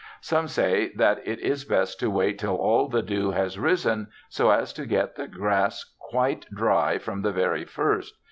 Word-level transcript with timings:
Some 0.21 0.47
say 0.47 0.91
that 0.95 1.21
it 1.27 1.37
is 1.41 1.63
best 1.63 1.99
to 1.99 2.09
wait 2.09 2.39
till 2.39 2.55
all 2.55 2.87
the 2.87 3.03
dew 3.03 3.29
has 3.33 3.59
risen, 3.59 4.07
so 4.29 4.49
as 4.49 4.73
to 4.73 4.87
get 4.87 5.13
the 5.15 5.27
grass 5.27 5.93
quite 5.99 6.47
dry 6.51 6.97
from 6.97 7.21
the 7.21 7.31
very 7.31 7.65
first. 7.65 8.15